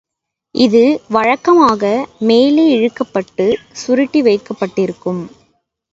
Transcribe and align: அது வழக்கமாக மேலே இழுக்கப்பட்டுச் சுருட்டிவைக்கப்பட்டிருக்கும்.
அது 0.55 0.81
வழக்கமாக 1.09 1.91
மேலே 2.19 2.65
இழுக்கப்பட்டுச் 2.77 3.61
சுருட்டிவைக்கப்பட்டிருக்கும். 3.81 5.21